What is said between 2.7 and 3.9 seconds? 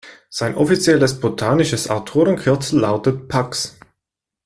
lautet „Pax“.